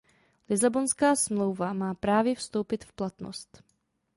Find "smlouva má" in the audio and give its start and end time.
1.15-1.93